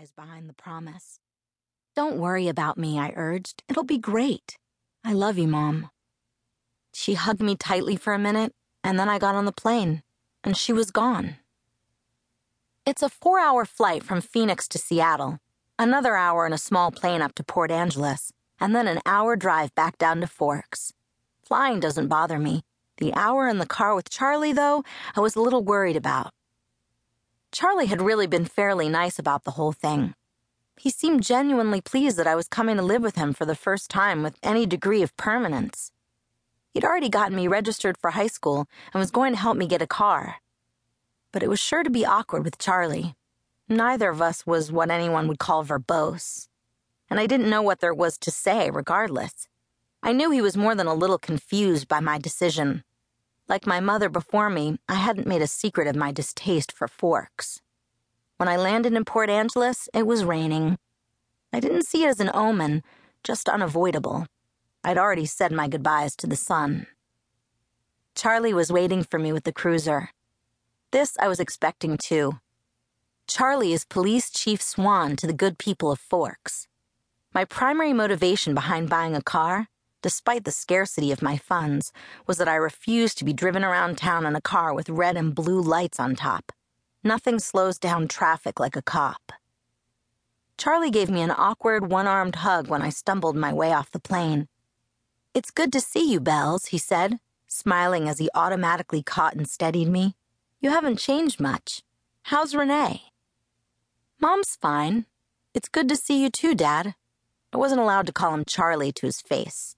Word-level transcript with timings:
lies 0.00 0.12
behind 0.12 0.48
the 0.48 0.54
promise. 0.54 1.20
Don't 1.94 2.16
worry 2.16 2.48
about 2.48 2.78
me, 2.78 2.98
I 2.98 3.12
urged. 3.16 3.62
It'll 3.68 3.84
be 3.84 3.98
great. 3.98 4.56
I 5.04 5.12
love 5.12 5.36
you, 5.36 5.46
Mom. 5.46 5.90
She 6.94 7.12
hugged 7.12 7.42
me 7.42 7.54
tightly 7.54 7.96
for 7.96 8.14
a 8.14 8.18
minute, 8.18 8.54
and 8.82 8.98
then 8.98 9.10
I 9.10 9.18
got 9.18 9.34
on 9.34 9.44
the 9.44 9.52
plane, 9.52 10.02
and 10.42 10.56
she 10.56 10.72
was 10.72 10.90
gone. 10.90 11.36
It's 12.86 13.02
a 13.02 13.10
four 13.10 13.40
hour 13.40 13.66
flight 13.66 14.02
from 14.02 14.22
Phoenix 14.22 14.66
to 14.68 14.78
Seattle, 14.78 15.38
another 15.78 16.16
hour 16.16 16.46
in 16.46 16.54
a 16.54 16.58
small 16.58 16.90
plane 16.90 17.20
up 17.20 17.34
to 17.34 17.44
Port 17.44 17.70
Angeles, 17.70 18.32
and 18.58 18.74
then 18.74 18.88
an 18.88 19.00
hour 19.04 19.36
drive 19.36 19.74
back 19.74 19.98
down 19.98 20.22
to 20.22 20.26
Forks. 20.26 20.94
Flying 21.44 21.78
doesn't 21.78 22.08
bother 22.08 22.38
me. 22.38 22.62
The 22.96 23.12
hour 23.12 23.48
in 23.48 23.58
the 23.58 23.66
car 23.66 23.94
with 23.94 24.08
Charlie, 24.08 24.54
though, 24.54 24.82
I 25.14 25.20
was 25.20 25.36
a 25.36 25.42
little 25.42 25.62
worried 25.62 25.96
about. 25.96 26.32
Charlie 27.52 27.86
had 27.86 28.00
really 28.00 28.28
been 28.28 28.44
fairly 28.44 28.88
nice 28.88 29.18
about 29.18 29.44
the 29.44 29.52
whole 29.52 29.72
thing. 29.72 30.14
He 30.78 30.88
seemed 30.88 31.24
genuinely 31.24 31.80
pleased 31.80 32.16
that 32.16 32.26
I 32.26 32.36
was 32.36 32.48
coming 32.48 32.76
to 32.76 32.82
live 32.82 33.02
with 33.02 33.16
him 33.16 33.32
for 33.32 33.44
the 33.44 33.56
first 33.56 33.90
time 33.90 34.22
with 34.22 34.38
any 34.42 34.66
degree 34.66 35.02
of 35.02 35.16
permanence. 35.16 35.92
He'd 36.72 36.84
already 36.84 37.08
gotten 37.08 37.36
me 37.36 37.48
registered 37.48 37.98
for 37.98 38.10
high 38.10 38.28
school 38.28 38.66
and 38.94 39.00
was 39.00 39.10
going 39.10 39.32
to 39.32 39.38
help 39.38 39.56
me 39.56 39.66
get 39.66 39.82
a 39.82 39.86
car. 39.86 40.36
But 41.32 41.42
it 41.42 41.48
was 41.48 41.60
sure 41.60 41.82
to 41.82 41.90
be 41.90 42.06
awkward 42.06 42.44
with 42.44 42.58
Charlie. 42.58 43.14
Neither 43.68 44.10
of 44.10 44.22
us 44.22 44.46
was 44.46 44.70
what 44.72 44.90
anyone 44.90 45.26
would 45.28 45.38
call 45.38 45.64
verbose. 45.64 46.48
And 47.10 47.18
I 47.18 47.26
didn't 47.26 47.50
know 47.50 47.62
what 47.62 47.80
there 47.80 47.94
was 47.94 48.16
to 48.18 48.30
say, 48.30 48.70
regardless. 48.70 49.48
I 50.02 50.12
knew 50.12 50.30
he 50.30 50.40
was 50.40 50.56
more 50.56 50.74
than 50.76 50.86
a 50.86 50.94
little 50.94 51.18
confused 51.18 51.88
by 51.88 52.00
my 52.00 52.16
decision. 52.16 52.84
Like 53.50 53.66
my 53.66 53.80
mother 53.80 54.08
before 54.08 54.48
me, 54.48 54.78
I 54.88 54.94
hadn't 54.94 55.26
made 55.26 55.42
a 55.42 55.48
secret 55.48 55.88
of 55.88 55.96
my 55.96 56.12
distaste 56.12 56.70
for 56.70 56.86
forks. 56.86 57.60
When 58.36 58.48
I 58.48 58.56
landed 58.56 58.92
in 58.92 59.04
Port 59.04 59.28
Angeles, 59.28 59.88
it 59.92 60.06
was 60.06 60.22
raining. 60.24 60.78
I 61.52 61.58
didn't 61.58 61.82
see 61.82 62.04
it 62.04 62.10
as 62.10 62.20
an 62.20 62.30
omen, 62.32 62.84
just 63.24 63.48
unavoidable. 63.48 64.28
I'd 64.84 64.98
already 64.98 65.26
said 65.26 65.50
my 65.50 65.66
goodbyes 65.66 66.14
to 66.16 66.28
the 66.28 66.36
sun. 66.36 66.86
Charlie 68.14 68.54
was 68.54 68.70
waiting 68.70 69.02
for 69.02 69.18
me 69.18 69.32
with 69.32 69.42
the 69.42 69.52
cruiser. 69.52 70.10
This 70.92 71.16
I 71.18 71.26
was 71.26 71.40
expecting 71.40 71.98
too. 71.98 72.38
Charlie 73.26 73.72
is 73.72 73.84
Police 73.84 74.30
Chief 74.30 74.62
Swan 74.62 75.16
to 75.16 75.26
the 75.26 75.32
good 75.32 75.58
people 75.58 75.90
of 75.90 75.98
Forks. 75.98 76.68
My 77.34 77.44
primary 77.44 77.92
motivation 77.92 78.54
behind 78.54 78.88
buying 78.88 79.16
a 79.16 79.22
car 79.22 79.66
despite 80.02 80.44
the 80.44 80.50
scarcity 80.50 81.12
of 81.12 81.22
my 81.22 81.36
funds, 81.36 81.92
was 82.26 82.38
that 82.38 82.48
I 82.48 82.54
refused 82.54 83.18
to 83.18 83.24
be 83.24 83.32
driven 83.32 83.64
around 83.64 83.98
town 83.98 84.26
in 84.26 84.34
a 84.34 84.40
car 84.40 84.74
with 84.74 84.88
red 84.88 85.16
and 85.16 85.34
blue 85.34 85.60
lights 85.60 86.00
on 86.00 86.14
top. 86.14 86.52
Nothing 87.02 87.38
slows 87.38 87.78
down 87.78 88.08
traffic 88.08 88.60
like 88.60 88.76
a 88.76 88.82
cop. 88.82 89.32
Charlie 90.58 90.90
gave 90.90 91.08
me 91.08 91.22
an 91.22 91.30
awkward, 91.30 91.90
one 91.90 92.06
armed 92.06 92.36
hug 92.36 92.68
when 92.68 92.82
I 92.82 92.90
stumbled 92.90 93.36
my 93.36 93.52
way 93.52 93.72
off 93.72 93.90
the 93.90 93.98
plane. 93.98 94.48
It's 95.32 95.50
good 95.50 95.72
to 95.72 95.80
see 95.80 96.10
you, 96.10 96.20
Bells, 96.20 96.66
he 96.66 96.78
said, 96.78 97.18
smiling 97.46 98.08
as 98.08 98.18
he 98.18 98.28
automatically 98.34 99.02
caught 99.02 99.34
and 99.34 99.48
steadied 99.48 99.88
me. 99.88 100.16
You 100.60 100.70
haven't 100.70 100.98
changed 100.98 101.40
much. 101.40 101.82
How's 102.24 102.54
Renee? 102.54 103.02
Mom's 104.20 104.56
fine. 104.60 105.06
It's 105.54 105.68
good 105.68 105.88
to 105.88 105.96
see 105.96 106.22
you 106.22 106.28
too, 106.28 106.54
Dad. 106.54 106.94
I 107.52 107.56
wasn't 107.56 107.80
allowed 107.80 108.06
to 108.06 108.12
call 108.12 108.34
him 108.34 108.44
Charlie 108.44 108.92
to 108.92 109.06
his 109.06 109.22
face. 109.22 109.76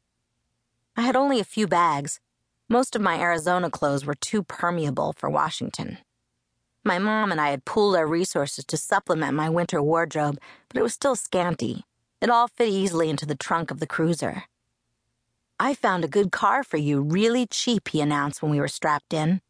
I 0.96 1.02
had 1.02 1.16
only 1.16 1.40
a 1.40 1.44
few 1.44 1.66
bags. 1.66 2.20
Most 2.68 2.94
of 2.94 3.02
my 3.02 3.18
Arizona 3.18 3.70
clothes 3.70 4.04
were 4.04 4.14
too 4.14 4.42
permeable 4.42 5.14
for 5.16 5.30
Washington. 5.30 5.98
My 6.84 6.98
mom 6.98 7.30
and 7.30 7.40
I 7.40 7.50
had 7.50 7.64
pooled 7.64 7.96
our 7.96 8.06
resources 8.06 8.64
to 8.66 8.76
supplement 8.76 9.34
my 9.34 9.48
winter 9.48 9.82
wardrobe, 9.82 10.38
but 10.68 10.76
it 10.76 10.82
was 10.82 10.92
still 10.92 11.16
scanty. 11.16 11.84
It 12.20 12.28
all 12.28 12.48
fit 12.48 12.68
easily 12.68 13.08
into 13.08 13.24
the 13.24 13.34
trunk 13.34 13.70
of 13.70 13.80
the 13.80 13.86
cruiser. 13.86 14.44
I 15.58 15.74
found 15.74 16.04
a 16.04 16.08
good 16.08 16.32
car 16.32 16.64
for 16.64 16.76
you, 16.76 17.00
really 17.00 17.46
cheap, 17.46 17.88
he 17.88 18.00
announced 18.00 18.42
when 18.42 18.50
we 18.50 18.60
were 18.60 18.68
strapped 18.68 19.12
in. 19.14 19.40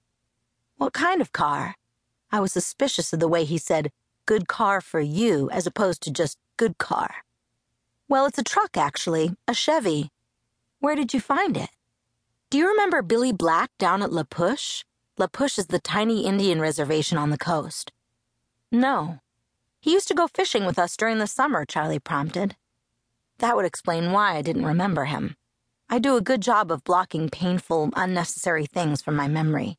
What 0.76 0.92
kind 0.92 1.20
of 1.20 1.32
car? 1.32 1.74
I 2.30 2.40
was 2.40 2.52
suspicious 2.52 3.12
of 3.12 3.20
the 3.20 3.28
way 3.28 3.44
he 3.44 3.58
said, 3.58 3.90
good 4.26 4.46
car 4.46 4.80
for 4.80 5.00
you, 5.00 5.48
as 5.50 5.66
opposed 5.66 6.02
to 6.02 6.10
just 6.10 6.38
good 6.56 6.78
car. 6.78 7.24
Well, 8.08 8.26
it's 8.26 8.38
a 8.38 8.44
truck, 8.44 8.76
actually, 8.76 9.34
a 9.48 9.54
Chevy. 9.54 10.10
Where 10.82 10.96
did 10.96 11.14
you 11.14 11.20
find 11.20 11.56
it? 11.56 11.70
Do 12.50 12.58
you 12.58 12.66
remember 12.66 13.02
Billy 13.02 13.30
Black 13.30 13.70
down 13.78 14.02
at 14.02 14.12
La 14.12 14.24
Push? 14.24 14.82
La 15.16 15.28
Push 15.28 15.56
is 15.56 15.68
the 15.68 15.78
tiny 15.78 16.26
Indian 16.26 16.60
reservation 16.60 17.16
on 17.16 17.30
the 17.30 17.38
coast. 17.38 17.92
No. 18.72 19.20
He 19.78 19.92
used 19.92 20.08
to 20.08 20.14
go 20.14 20.26
fishing 20.26 20.66
with 20.66 20.80
us 20.80 20.96
during 20.96 21.18
the 21.18 21.28
summer, 21.28 21.64
Charlie 21.64 22.00
prompted. 22.00 22.56
That 23.38 23.54
would 23.54 23.64
explain 23.64 24.10
why 24.10 24.34
I 24.34 24.42
didn't 24.42 24.66
remember 24.66 25.04
him. 25.04 25.36
I 25.88 26.00
do 26.00 26.16
a 26.16 26.20
good 26.20 26.42
job 26.42 26.72
of 26.72 26.82
blocking 26.82 27.28
painful, 27.28 27.90
unnecessary 27.94 28.66
things 28.66 29.00
from 29.00 29.14
my 29.14 29.28
memory. 29.28 29.78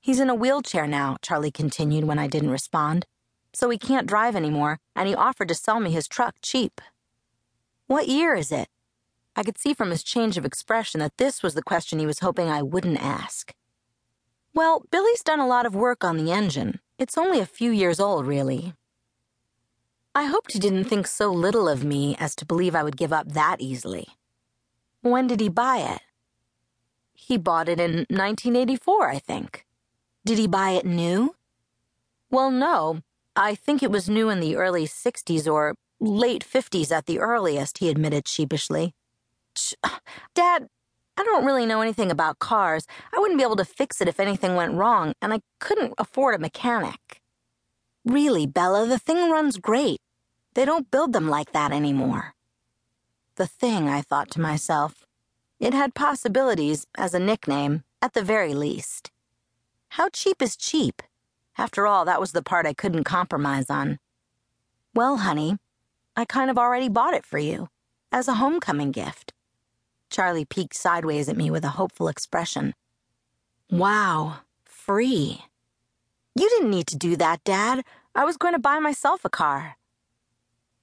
He's 0.00 0.20
in 0.20 0.30
a 0.30 0.34
wheelchair 0.34 0.86
now, 0.86 1.18
Charlie 1.20 1.50
continued 1.50 2.04
when 2.04 2.18
I 2.18 2.28
didn't 2.28 2.50
respond. 2.50 3.04
So 3.52 3.68
he 3.68 3.76
can't 3.76 4.06
drive 4.06 4.34
anymore, 4.34 4.78
and 4.96 5.06
he 5.06 5.14
offered 5.14 5.48
to 5.48 5.54
sell 5.54 5.80
me 5.80 5.90
his 5.90 6.08
truck 6.08 6.36
cheap. 6.40 6.80
What 7.88 8.08
year 8.08 8.34
is 8.34 8.50
it? 8.50 8.68
I 9.38 9.44
could 9.44 9.56
see 9.56 9.72
from 9.72 9.90
his 9.90 10.02
change 10.02 10.36
of 10.36 10.44
expression 10.44 10.98
that 10.98 11.16
this 11.16 11.44
was 11.44 11.54
the 11.54 11.62
question 11.62 12.00
he 12.00 12.06
was 12.06 12.18
hoping 12.18 12.48
I 12.48 12.60
wouldn't 12.60 13.00
ask. 13.00 13.54
Well, 14.52 14.82
Billy's 14.90 15.22
done 15.22 15.38
a 15.38 15.46
lot 15.46 15.64
of 15.64 15.76
work 15.76 16.02
on 16.02 16.16
the 16.16 16.32
engine. 16.32 16.80
It's 16.98 17.16
only 17.16 17.38
a 17.38 17.46
few 17.46 17.70
years 17.70 18.00
old, 18.00 18.26
really. 18.26 18.74
I 20.12 20.24
hoped 20.24 20.54
he 20.54 20.58
didn't 20.58 20.86
think 20.86 21.06
so 21.06 21.30
little 21.30 21.68
of 21.68 21.84
me 21.84 22.16
as 22.18 22.34
to 22.34 22.44
believe 22.44 22.74
I 22.74 22.82
would 22.82 22.96
give 22.96 23.12
up 23.12 23.28
that 23.28 23.60
easily. 23.60 24.08
When 25.02 25.28
did 25.28 25.38
he 25.38 25.48
buy 25.48 25.76
it? 25.94 26.00
He 27.14 27.36
bought 27.36 27.68
it 27.68 27.78
in 27.78 28.06
1984, 28.10 29.08
I 29.08 29.20
think. 29.20 29.64
Did 30.24 30.38
he 30.38 30.48
buy 30.48 30.70
it 30.70 30.84
new? 30.84 31.36
Well, 32.28 32.50
no. 32.50 33.02
I 33.36 33.54
think 33.54 33.84
it 33.84 33.92
was 33.92 34.08
new 34.08 34.30
in 34.30 34.40
the 34.40 34.56
early 34.56 34.88
60s 34.88 35.46
or 35.46 35.76
late 36.00 36.44
50s 36.44 36.90
at 36.90 37.06
the 37.06 37.20
earliest, 37.20 37.78
he 37.78 37.88
admitted 37.88 38.26
sheepishly. 38.26 38.94
Dad, 40.34 40.68
I 41.16 41.24
don't 41.24 41.44
really 41.44 41.66
know 41.66 41.80
anything 41.80 42.10
about 42.10 42.38
cars. 42.38 42.86
I 43.12 43.18
wouldn't 43.18 43.38
be 43.38 43.44
able 43.44 43.56
to 43.56 43.64
fix 43.64 44.00
it 44.00 44.08
if 44.08 44.20
anything 44.20 44.54
went 44.54 44.74
wrong, 44.74 45.14
and 45.20 45.34
I 45.34 45.40
couldn't 45.58 45.94
afford 45.98 46.34
a 46.34 46.38
mechanic. 46.38 47.20
Really, 48.04 48.46
Bella, 48.46 48.86
the 48.86 48.98
thing 48.98 49.30
runs 49.30 49.58
great. 49.58 50.00
They 50.54 50.64
don't 50.64 50.90
build 50.90 51.12
them 51.12 51.28
like 51.28 51.52
that 51.52 51.72
anymore. 51.72 52.34
The 53.36 53.46
thing, 53.46 53.88
I 53.88 54.00
thought 54.00 54.30
to 54.32 54.40
myself. 54.40 55.06
It 55.60 55.74
had 55.74 55.94
possibilities 55.94 56.86
as 56.96 57.14
a 57.14 57.18
nickname, 57.18 57.82
at 58.00 58.14
the 58.14 58.22
very 58.22 58.54
least. 58.54 59.10
How 59.90 60.08
cheap 60.08 60.40
is 60.40 60.56
cheap? 60.56 61.02
After 61.56 61.86
all, 61.86 62.04
that 62.04 62.20
was 62.20 62.32
the 62.32 62.42
part 62.42 62.66
I 62.66 62.74
couldn't 62.74 63.04
compromise 63.04 63.68
on. 63.68 63.98
Well, 64.94 65.18
honey, 65.18 65.56
I 66.16 66.24
kind 66.24 66.50
of 66.50 66.58
already 66.58 66.88
bought 66.88 67.14
it 67.14 67.26
for 67.26 67.38
you, 67.38 67.68
as 68.12 68.28
a 68.28 68.34
homecoming 68.34 68.92
gift. 68.92 69.32
Charlie 70.10 70.44
peeked 70.44 70.74
sideways 70.74 71.28
at 71.28 71.36
me 71.36 71.50
with 71.50 71.64
a 71.64 71.70
hopeful 71.70 72.08
expression. 72.08 72.74
Wow, 73.70 74.38
free. 74.64 75.44
You 76.34 76.48
didn't 76.48 76.70
need 76.70 76.86
to 76.88 76.96
do 76.96 77.16
that, 77.16 77.44
Dad. 77.44 77.84
I 78.14 78.24
was 78.24 78.36
going 78.36 78.54
to 78.54 78.58
buy 78.60 78.78
myself 78.78 79.24
a 79.24 79.30
car. 79.30 79.76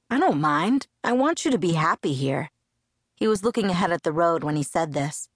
I 0.09 0.19
don't 0.19 0.40
mind. 0.40 0.88
I 1.03 1.14
want 1.14 1.46
you 1.46 1.52
to 1.52 1.58
be 1.58 1.74
happy 1.74 2.14
here. 2.14 2.52
He 3.16 3.28
was 3.28 3.44
looking 3.44 3.69
ahead 3.69 3.91
at 3.91 4.03
the 4.03 4.12
road 4.12 4.44
when 4.44 4.56
he 4.56 4.64
said 4.64 4.94
this. 4.94 5.30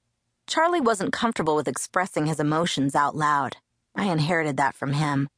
Charlie 0.45 0.81
wasn't 0.81 1.13
comfortable 1.13 1.55
with 1.55 1.67
expressing 1.67 2.25
his 2.25 2.39
emotions 2.39 2.95
out 2.95 3.15
loud. 3.15 3.57
I 3.95 4.05
inherited 4.05 4.57
that 4.57 4.75
from 4.75 4.93
him. 4.93 5.29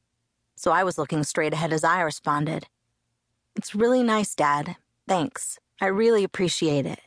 So 0.56 0.70
I 0.70 0.84
was 0.84 0.98
looking 0.98 1.24
straight 1.24 1.52
ahead 1.52 1.72
as 1.72 1.84
I 1.84 2.00
responded. 2.00 2.66
It's 3.56 3.74
really 3.74 4.02
nice, 4.02 4.34
Dad. 4.34 4.76
Thanks. 5.08 5.58
I 5.80 5.86
really 5.86 6.24
appreciate 6.24 6.86
it. 6.86 7.00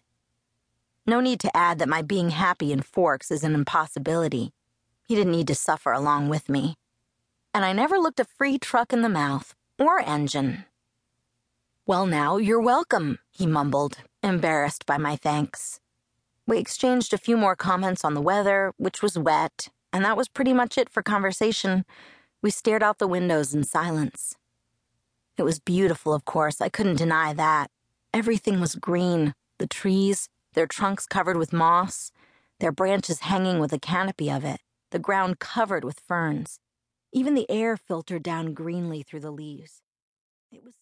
No 1.07 1.19
need 1.19 1.39
to 1.41 1.55
add 1.55 1.77
that 1.79 1.89
my 1.89 2.01
being 2.01 2.31
happy 2.31 2.71
in 2.71 2.81
Forks 2.81 3.29
is 3.29 3.43
an 3.43 3.53
impossibility. 3.53 4.51
He 5.07 5.15
didn't 5.15 5.33
need 5.33 5.47
to 5.47 5.55
suffer 5.55 5.91
along 5.91 6.29
with 6.29 6.49
me. 6.49 6.75
And 7.53 7.63
I 7.63 7.73
never 7.73 7.97
looked 7.99 8.19
a 8.19 8.25
free 8.25 8.57
truck 8.57 8.91
in 8.91 9.03
the 9.03 9.09
mouth, 9.09 9.53
or 9.79 9.99
engine. 9.99 10.65
Well, 11.85 12.07
now, 12.07 12.37
you're 12.37 12.61
welcome, 12.61 13.19
he 13.29 13.45
mumbled, 13.45 13.97
embarrassed 14.23 14.87
by 14.87 14.97
my 14.97 15.15
thanks. 15.15 15.79
We 16.47 16.57
exchanged 16.57 17.13
a 17.13 17.19
few 17.19 17.37
more 17.37 17.55
comments 17.55 18.03
on 18.03 18.15
the 18.15 18.21
weather, 18.21 18.73
which 18.77 19.03
was 19.03 19.17
wet, 19.17 19.69
and 19.93 20.03
that 20.03 20.17
was 20.17 20.27
pretty 20.27 20.53
much 20.53 20.77
it 20.77 20.89
for 20.89 21.03
conversation. 21.03 21.85
We 22.41 22.49
stared 22.49 22.81
out 22.81 22.97
the 22.97 23.07
windows 23.07 23.53
in 23.53 23.63
silence. 23.63 24.35
It 25.37 25.43
was 25.43 25.59
beautiful, 25.59 26.13
of 26.13 26.25
course, 26.25 26.61
I 26.61 26.69
couldn't 26.69 26.97
deny 26.97 27.33
that. 27.33 27.69
Everything 28.11 28.59
was 28.59 28.75
green 28.75 29.35
the 29.57 29.67
trees, 29.67 30.27
their 30.55 30.67
trunks 30.67 31.05
covered 31.05 31.37
with 31.37 31.53
moss, 31.53 32.11
their 32.59 32.71
branches 32.71 33.19
hanging 33.19 33.59
with 33.59 33.71
a 33.71 33.79
canopy 33.79 34.31
of 34.31 34.43
it, 34.43 34.61
the 34.91 34.99
ground 34.99 35.39
covered 35.39 35.83
with 35.83 35.99
ferns. 35.99 36.59
Even 37.13 37.35
the 37.35 37.49
air 37.49 37.77
filtered 37.77 38.23
down 38.23 38.53
greenly 38.53 39.03
through 39.03 39.19
the 39.19 39.31
leaves. 39.31 39.81
It 40.51 40.63
was 40.63 40.73